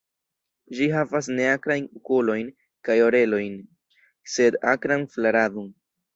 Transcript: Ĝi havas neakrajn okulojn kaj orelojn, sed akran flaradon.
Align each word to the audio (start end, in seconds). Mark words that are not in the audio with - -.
Ĝi 0.77 0.85
havas 0.93 1.29
neakrajn 1.39 1.85
okulojn 1.99 2.49
kaj 2.89 2.97
orelojn, 3.09 3.61
sed 4.39 4.61
akran 4.75 5.07
flaradon. 5.15 5.71